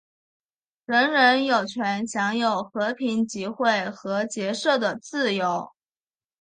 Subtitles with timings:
[0.85, 5.69] 人人有权享有和平集会和结社的自由。